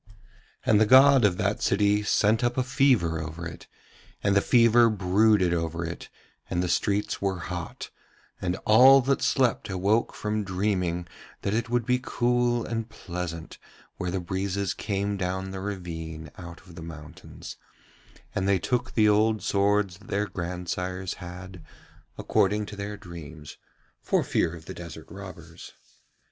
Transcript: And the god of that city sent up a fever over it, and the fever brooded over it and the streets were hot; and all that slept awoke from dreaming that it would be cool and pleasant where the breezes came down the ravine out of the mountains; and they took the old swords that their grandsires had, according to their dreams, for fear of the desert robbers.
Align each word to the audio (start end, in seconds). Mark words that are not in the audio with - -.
And 0.65 0.81
the 0.81 0.87
god 0.87 1.23
of 1.23 1.37
that 1.37 1.61
city 1.61 2.01
sent 2.01 2.43
up 2.43 2.57
a 2.57 2.63
fever 2.63 3.21
over 3.21 3.45
it, 3.45 3.67
and 4.23 4.35
the 4.35 4.41
fever 4.41 4.89
brooded 4.89 5.53
over 5.53 5.85
it 5.85 6.09
and 6.49 6.63
the 6.63 6.67
streets 6.67 7.21
were 7.21 7.37
hot; 7.37 7.91
and 8.41 8.55
all 8.65 9.01
that 9.01 9.21
slept 9.21 9.69
awoke 9.69 10.15
from 10.15 10.43
dreaming 10.43 11.07
that 11.43 11.53
it 11.53 11.69
would 11.69 11.85
be 11.85 11.99
cool 12.01 12.65
and 12.65 12.89
pleasant 12.89 13.59
where 13.97 14.09
the 14.09 14.19
breezes 14.19 14.73
came 14.73 15.17
down 15.17 15.51
the 15.51 15.59
ravine 15.61 16.31
out 16.35 16.61
of 16.61 16.73
the 16.73 16.81
mountains; 16.81 17.57
and 18.33 18.47
they 18.47 18.57
took 18.57 18.95
the 18.95 19.07
old 19.07 19.43
swords 19.43 19.99
that 19.99 20.07
their 20.07 20.25
grandsires 20.25 21.13
had, 21.21 21.63
according 22.17 22.65
to 22.65 22.75
their 22.75 22.97
dreams, 22.97 23.57
for 24.01 24.23
fear 24.23 24.55
of 24.55 24.65
the 24.65 24.73
desert 24.73 25.05
robbers. 25.11 25.73